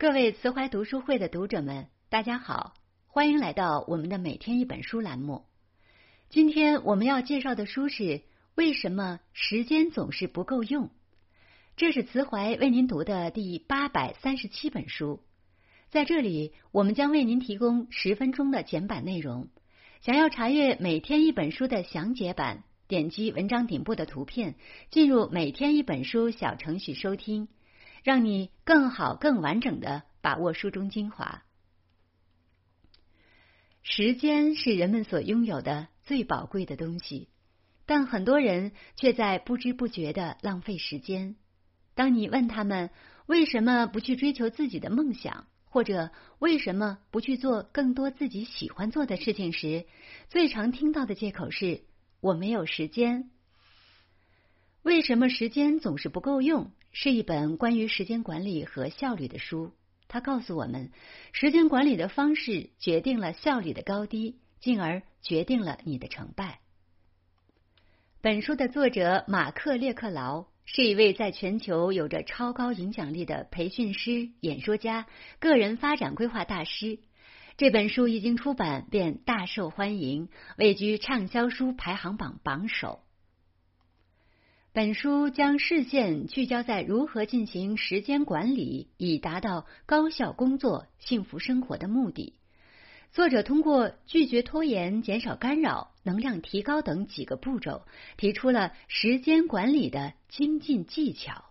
[0.00, 2.74] 各位慈怀读书会的读者们，大家好，
[3.08, 5.42] 欢迎来到我们的每天一本书栏目。
[6.30, 8.04] 今天我们要介绍的书是
[8.54, 10.84] 《为什么时间总是不够用》，
[11.76, 15.18] 这是慈怀为您读的第八百三十七本书。
[15.90, 19.48] 在这里，我们将为您提供十分钟的简版内容。
[20.00, 24.54] 想要查阅每天一本书的详解版，点击文章顶部的图片，
[24.92, 27.48] 进入每天一本书小程序收听。
[28.08, 31.42] 让你更好、更完整的把握书中精华。
[33.82, 37.28] 时间是人们所拥有的最宝贵的东西，
[37.84, 41.36] 但很多人却在不知不觉的浪费时间。
[41.94, 42.88] 当你问他们
[43.26, 49.84] 为什么不去追求自己的梦想，或者为什么不去做更多自己喜欢做的事情时，
[50.30, 51.82] 最常听到的借口是
[52.22, 53.28] “我没有时间”。
[54.80, 56.72] 为什么时间总是不够用？
[56.92, 59.72] 是一本关于时间管理和效率的书。
[60.08, 60.90] 它告诉我们，
[61.32, 66.60] 时间管理的方式决定了效率的高低，进而决定了你的成败。
[68.20, 75.06] 本书的作者马克·列克劳是一位在全球有着超高影响力的培训师、演说家、
[75.38, 76.98] 个人发展规划大师。
[77.56, 83.02] 这本书一经出版便大受欢迎，位居畅销书排行榜榜首。
[84.78, 92.34] 本书将视线聚焦在如何进行时间管理，以达到高效工作、幸福生活的目的。
[93.10, 97.82] 作者通过拒绝拖延、减少干扰、能量提高等几个步骤，
[98.16, 101.46] 提出了时间管理的精进技巧。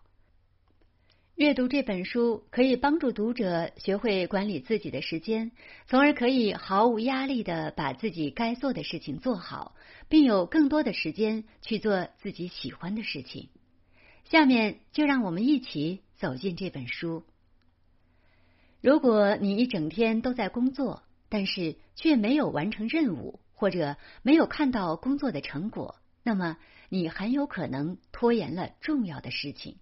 [1.37, 5.51] 阅读这本书可以帮助读者学会管理自己的时间，
[5.85, 9.75] 从而可以毫无压力的把自己该做的事情做好，
[10.09, 13.49] 并有更多的时间去做自己喜欢的事情。
[14.23, 17.23] 下面就让我们一起走进这本书。
[18.81, 26.57] 如果你一整天都在工作，但是却没有完成任务，或者没有看到工作的成果，那么
[26.89, 29.77] 你很有可能拖延了重要的事情。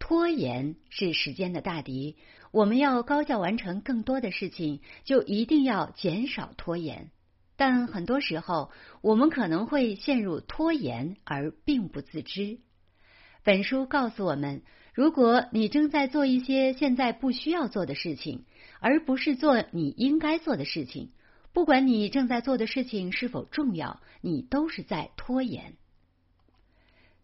[0.00, 2.16] 拖延是时间的大敌。
[2.50, 7.12] 我们要高效完成更多的事情，就一定要减少拖延。
[7.56, 8.72] 但很多时候，
[9.02, 12.58] 我们可能会陷入拖延而并不自知。
[13.44, 14.62] 本书告诉我们，
[14.94, 18.46] 如果你正在做一些现在不需要做的事情，
[18.80, 21.12] 而不是做你应该做的事情，
[21.52, 25.76] 不管你正在做的事情是否重要，你都是在拖延。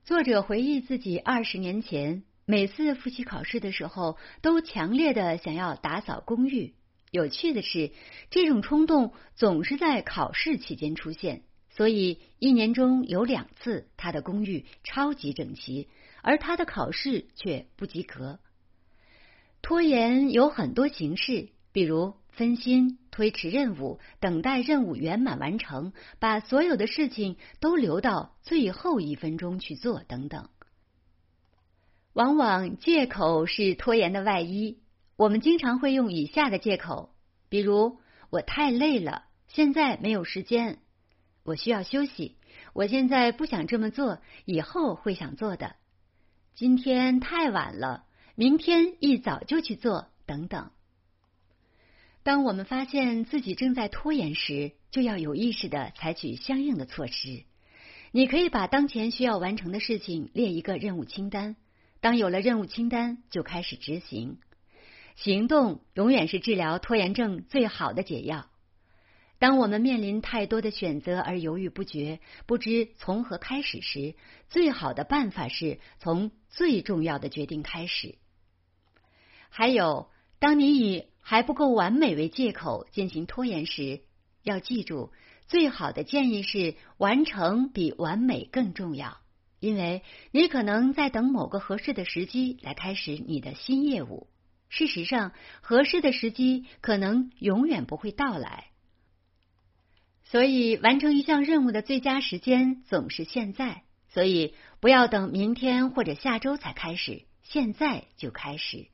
[0.05, 2.23] 作者回忆自己二十年前。
[2.49, 6.75] 每次复习考试的时候，都强烈的想要打扫公寓。
[7.11, 7.91] 有趣的是，
[8.31, 15.89] 这种冲动总是在考试期间出现，所以一年中有两次他的公寓超级整齐，
[16.23, 18.39] 而他的考试却不及格。
[19.61, 30.49] 拖延有很多形式，比如分心、推迟任务、等待任务圆满完成、把所有的事情都留到最后一分钟去做等等。
[32.17, 34.79] 往往借口是拖延的外衣。
[35.19, 37.11] 我们经常会用以下的借口，
[37.51, 37.99] 比如
[38.31, 40.77] 我太累了，现在没有时间；
[41.45, 42.39] 我需要休息，
[42.73, 45.77] 我现在不想这么做，以后会想做的；
[46.55, 50.71] 今天太晚了，明天一早就去做，等等。
[52.23, 57.45] 当我们发现自己正在拖延时，就要有意识的采取相应的措施。
[58.11, 61.57] 你可以把当前需要完成的事情列一个任务清单。
[62.07, 64.39] 当有了任务清单，就开始执行。
[65.17, 68.47] 行动永远是治疗拖延症最好的解药。
[69.41, 74.15] 当我们面临太多的选择而犹豫不决，不知从何开始时，
[74.49, 78.15] 最好的办法是从最重要的决定开始。
[79.49, 84.03] 还有，当你以还不够完美为借口进行拖延时，
[84.45, 85.11] 要记住，
[85.49, 89.19] 最好的建议是完成比完美更重要。
[89.59, 94.29] 因为你可能在等某个合适的时机来开始你的新业务，
[94.69, 98.67] 事实上，合适的时机可能永远不会到来。
[100.25, 103.83] 所以，完成一项任务的最佳时间总是现在。
[104.09, 108.87] 所以，不要等明天或者下周才开始，现在就开始。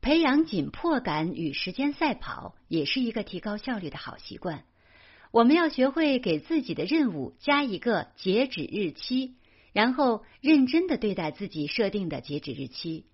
[0.00, 4.64] 培养紧迫感与时间赛跑也是一个提高效率的好习惯。
[5.30, 9.36] 我们要学会给自己的任务加一个截止日期。
[9.72, 13.06] 然后认真的对待自己设定的截止日期。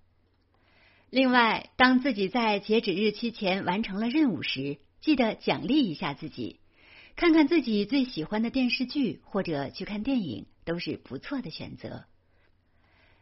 [1.10, 6.58] 另外，当自己在截止日期前完成了任务时，记得奖励一下自己，
[7.14, 12.04] 看看自己最喜欢的电视剧或者去看电影，都是不错的选择。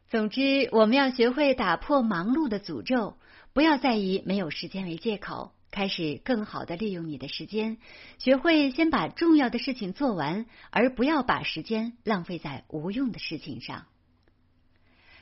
[0.08, 3.16] 总之，我们要学会打破忙碌的诅咒，
[3.52, 7.78] 不要再以没有时间为借口，开始更好的利用你的时间，
[8.18, 13.86] 学会先把重要的事情做完，而不要把时间浪费在无用的事情上。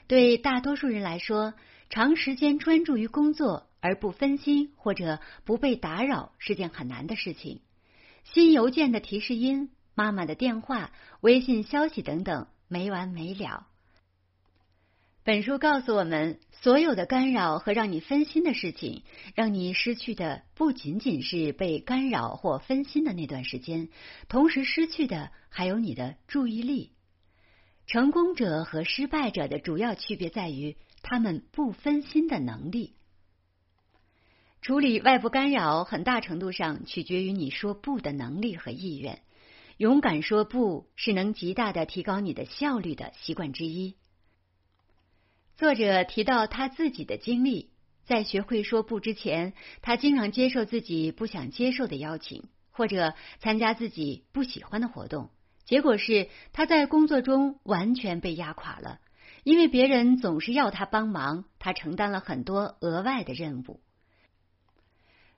[0.07, 1.55] 对大多数人来说，
[1.89, 7.63] 长时间专注于工作而不分心或者不被打扰是件很难的事情。
[8.23, 13.69] 新邮件的提示音、妈妈的电话、微信消息等等没完没了。
[15.25, 19.05] 本书告诉我们，所有的干扰和让你分心的事情，
[19.37, 23.89] 让你失去的不仅仅是被干扰或分心的那段时间，
[24.29, 26.91] 同时失去的还有你的注意力。
[27.87, 32.97] 成功者和失败者的主要区别在于他们不分心的能力。
[34.61, 39.21] 处理外部干扰很大程度上取决于你说不的能力和意愿。
[39.77, 43.95] 勇敢说不是能极大的提高你的效率的习惯之一。
[45.63, 47.71] 作者提到他自己的经历，
[48.05, 55.31] 在学会说不之前，他经常接受自己不想接受的邀请，或者参加自己不喜欢的活动。
[55.65, 58.99] 结果是他在工作中完全被压垮了，
[59.45, 63.79] 因为别人总是要他帮忙，他承担了很多额外的任务。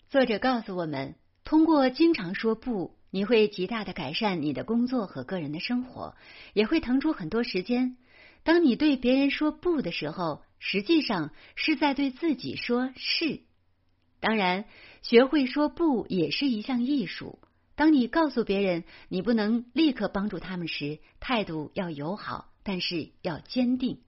[0.09, 6.17] 作者告诉我们，通过经常说不，你会极大的改善你的工作和个人的生活，
[6.55, 7.99] 也会腾出很多时间。
[8.44, 13.41] 当你对别人说不的时候，实际上是在对自己说是。
[14.20, 14.67] 当然，
[15.02, 17.41] 学会说不也是一项艺术。
[17.75, 23.99] 当你告诉别人你不能立刻帮助他们时，态度要友好，但是要坚定。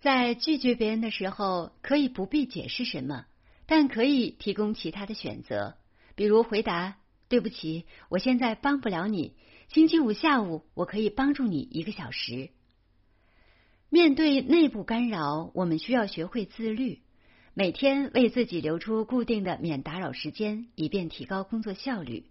[0.00, 3.26] 在拒绝别人的时候，可以不必解释什么，
[3.66, 5.76] 但可以提供其他的选择，
[6.14, 6.96] 比如回答
[7.28, 9.34] ：“对不起，我现在帮不了你。
[9.68, 12.50] 星期五下午我可以帮助你一个小时。”
[13.94, 17.00] 面对内部干扰，我们需要学会自律，
[17.52, 22.24] 每天为自己留出固定的免打扰时间，以便提高工作效率。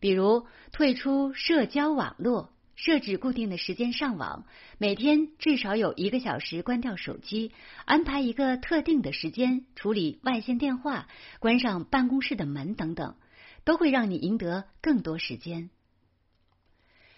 [0.00, 4.46] 比如，退出社交网络，设置固定的时间上网，
[4.78, 7.52] 每天至少有一个小时关掉手机，
[7.84, 11.06] 安排一个特定的时间处理外线电话，
[11.38, 13.14] 关上办公室的门等等，
[13.62, 15.70] 都会让你赢得更多时间。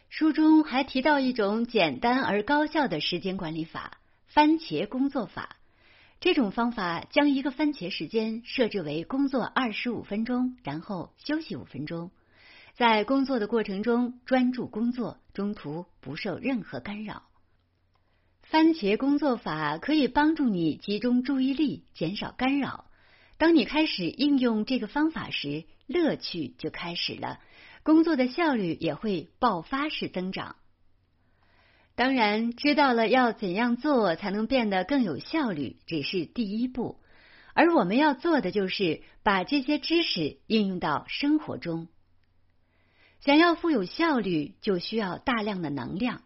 [0.08, 5.56] 书中还提到一种简单而高效的时间管理法——番茄工作法。
[6.18, 12.10] 这种方法将一个番茄时间设置为工作二十五分钟，然后休息五分钟。
[12.74, 17.24] 在工作的过程中专注工作，中途不受任何干扰。
[18.42, 22.86] 番茄工作法可以帮助你集中注意力，减少干扰。
[23.36, 27.38] 当你开始应用这个方法时，乐趣就开始了。
[27.82, 30.56] 工作的效率也会爆发式增长。
[31.94, 37.00] 当然，知道了要怎样做才能变得更有效率，只是第一步。
[37.54, 41.88] 而我们要做的就是把这些知识应用到生活中。
[43.18, 46.22] 想要富有效率，就需要大量的能量。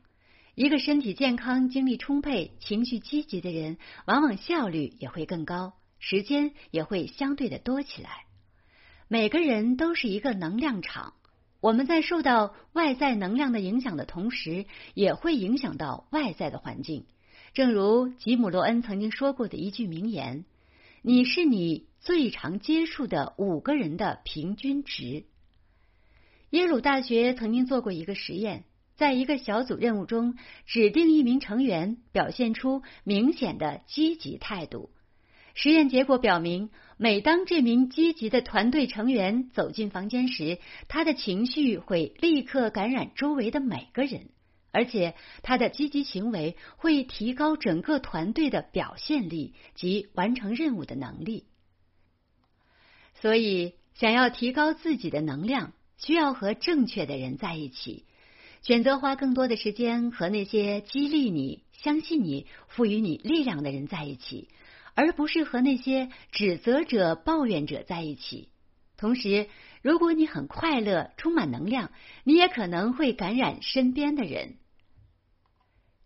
[0.54, 8.26] 一个身体健康、精力充沛、情绪积极的人，往往效率也会更高，时间也会相对的多起来。
[9.08, 11.14] 每个人都是一个能量场。
[11.62, 17.06] 我们在受到外在能量的影响的同时，也会影响到外在的环境。
[17.55, 20.44] 正如吉姆·罗恩曾经说过的一句名言
[21.02, 25.25] ：“你是你最常接触的五个人的平均值。”
[26.50, 28.64] 耶鲁大学曾经做过一个实验，
[28.97, 30.35] 在一个小组任务中，
[30.66, 34.90] 指定一名成员表现出明显的积极态度。
[35.54, 44.30] 实验结果表明，每当这名积极的团队成员走进房间时，他的情绪会立刻感染周围的每个人，
[44.71, 51.44] 而且他的积极行为会提高整个团队的表现力及完成任务的能力。
[53.21, 58.06] 所以，想要提高自己的能量，需要和正确的人在一起，
[58.62, 64.49] 选择花更多的时间和那些激励你、相信你、赋予你力量的人在一起。
[64.94, 68.49] 而不是和那些指责者、抱怨者在一起。
[68.96, 69.49] 同时，
[69.82, 71.90] 如果你很快乐、充满能量，
[72.25, 74.56] 你也可能会感染身边的人。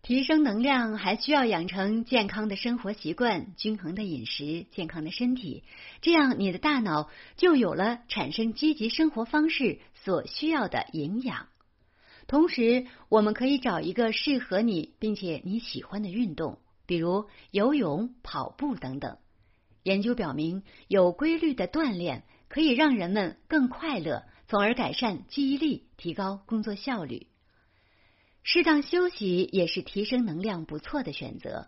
[0.01, 5.63] 提升能量还需要养成健康的生活习惯、均衡的饮食、健康的身体，
[6.01, 11.47] 这样你的大脑就有了产生积极生活方式所需要的营养。
[12.25, 16.59] 同时，我们可以找一个适合你并且你喜欢的运动。
[16.87, 19.17] 比如游泳、跑步等等。
[19.83, 27.27] 研究表明，有规律的锻炼可以让人们更快乐，从而改善记忆力，提高工作效率。
[28.43, 31.67] 适当休息也是提升能量不错的选择。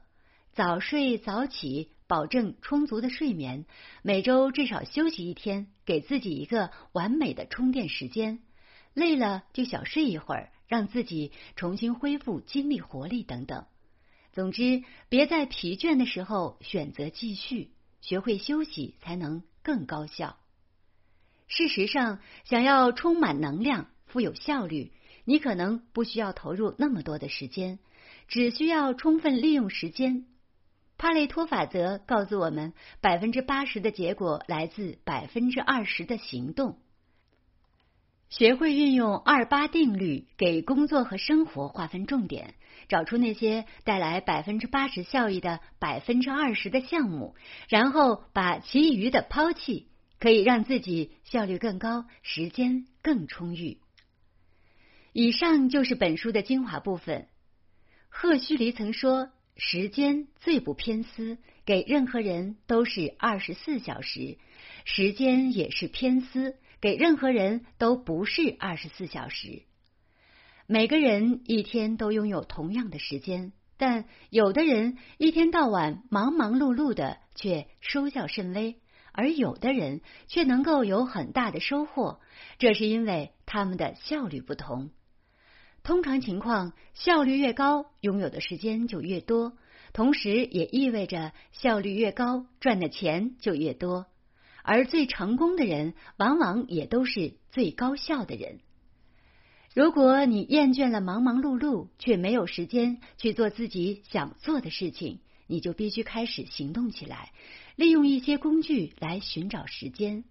[0.53, 3.65] 早睡早起，保证充足的睡眠，
[4.01, 8.39] 每周至少休息一天，给自己一个完美的充电时间。
[8.93, 13.65] 累了就小睡一会儿，让自己重新恢复精力活力等等。
[14.39, 20.37] 总之，别在疲倦的时候选择继续，学会休息才能更高效。
[21.49, 24.93] 事实上，想要充满能量、富有效率，
[25.25, 27.79] 你可能不需要投入那么多的时间，
[28.29, 30.25] 只需要充分利用时间。
[30.97, 36.79] 帕累托法则告诉我们，百分之八十的结果来自百分之二十的行动。
[38.29, 42.53] 学会运用二八定律，给工作和生活划分重点，
[42.87, 47.35] 找出那些带来百分之八十效益的百分之二十的项目，
[47.69, 49.87] 然后把其余的抛弃，
[50.19, 53.79] 可以让自己效率更高，时间更充裕。
[55.11, 57.27] 以上就是本书的精华部分。
[58.09, 64.37] 赫胥黎曾说：“时间最不偏私，给任何人都是二十四小时，
[64.91, 69.63] 时间也是偏私。”给任何人都不是二十四小时。
[70.65, 78.75] 每个人一天都拥有同样的时间，但有的人一天到晚忙忙碌碌的，却收效甚微；
[79.11, 82.21] 而有的人却能够有很大的收获。
[82.59, 84.91] 这是因为他们的效率不同。
[85.83, 89.57] 通常情况，效率越高，拥有的时间就越多，
[89.91, 94.05] 同时也意味着效率越高，赚的钱就越多。
[94.63, 98.59] 而最成功的人，往往也都是最高效的人。
[99.75, 107.31] 如果你厌倦了忙忙碌碌，却没有时间去做自己想做的事情，你就必须开始行动起来，
[107.75, 110.23] 利用一些工具来寻找时间。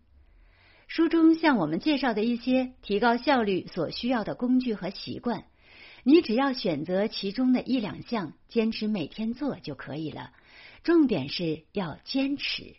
[0.88, 5.44] 书中向我们介绍的一些提高效率所需要的工具和习惯，
[6.02, 10.32] 你只要选择其中的一两项，坚持每天做就可以了。
[10.82, 12.76] 重点是要坚持。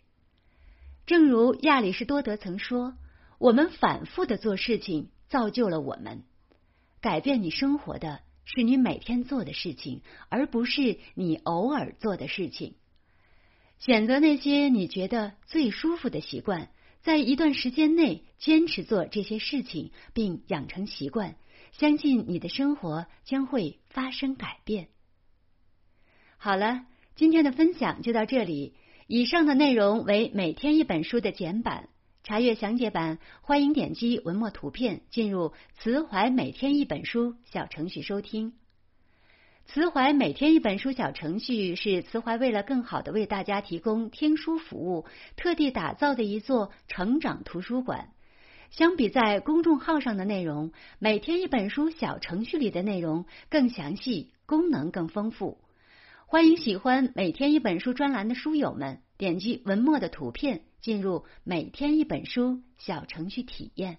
[1.10, 2.94] 正如亚里士多德曾说
[3.40, 6.22] ：“我们反复的做事情，造就了我们。
[7.00, 12.76] 改变你生活的是你每天做的事情，而不是你偶尔做的事情。
[13.80, 21.34] 选择那些你觉得最舒服的习惯，在一段时间内坚持做这些事情，并养成习惯，
[21.72, 24.86] 相信你的生活将会发生改变。”
[26.38, 26.86] 好了，
[27.16, 28.76] 今天的分享就到这里。
[29.12, 31.88] 以上的内容为每天一本书的简版，
[32.22, 38.52] 查阅详解版，欢迎点击文末图片进入慈怀每天一本书小程序收听。
[39.66, 48.10] 慈怀每天一本书小程序是慈怀为了更好的为大家提供听书服务，特地打造的一座成长图书馆。
[48.70, 55.58] 相比在公众号上的内容，每天一本书小程序里的内容更详细，功能更丰富。
[56.32, 63.98] 欢迎喜欢每天一本书专栏的书友们点击文末的图片，进入每天一本书小程序体验。